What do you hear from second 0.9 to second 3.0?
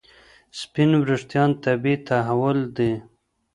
وریښتان طبیعي تحول دی.